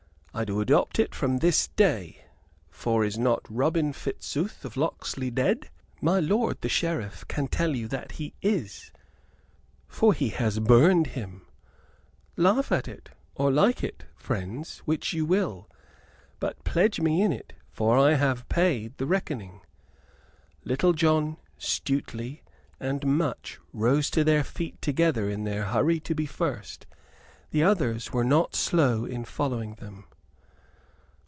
I 0.33 0.45
do 0.45 0.61
adopt 0.61 0.97
it 0.97 1.13
from 1.13 1.37
this 1.39 1.67
day; 1.67 2.23
for 2.69 3.03
is 3.03 3.17
not 3.19 3.45
Robin 3.49 3.91
Fitzooth 3.91 4.63
of 4.63 4.77
Locksley 4.77 5.29
dead? 5.29 5.69
My 5.99 6.21
lord 6.21 6.61
the 6.61 6.69
Sheriff 6.69 7.27
can 7.27 7.49
tell 7.49 7.75
you 7.75 7.89
that 7.89 8.13
he 8.13 8.33
is, 8.41 8.91
for 9.89 10.13
he 10.13 10.29
has 10.29 10.59
burned 10.61 11.07
him. 11.07 11.45
Laugh 12.37 12.71
at 12.71 12.87
it, 12.87 13.09
or 13.35 13.51
like 13.51 13.83
it, 13.83 14.05
friends, 14.15 14.77
which 14.85 15.11
you 15.11 15.25
will. 15.25 15.69
But 16.39 16.63
pledge 16.63 17.01
me 17.01 17.21
in 17.21 17.33
it, 17.33 17.51
for 17.69 17.97
I 17.97 18.13
have 18.13 18.47
paid 18.47 18.97
the 18.99 19.05
reckoning." 19.05 19.59
Little 20.63 20.93
John, 20.93 21.35
Stuteley, 21.59 22.41
and 22.79 23.05
Much 23.05 23.59
rose 23.73 24.09
to 24.11 24.23
their 24.23 24.45
feet 24.45 24.81
together 24.81 25.29
in 25.29 25.43
their 25.43 25.65
hurry 25.65 25.99
to 25.99 26.15
be 26.15 26.25
first. 26.25 26.87
The 27.49 27.63
others 27.63 28.13
were 28.13 28.23
not 28.23 28.55
slow 28.55 29.03
in 29.03 29.25
following 29.25 29.75
them. 29.75 30.05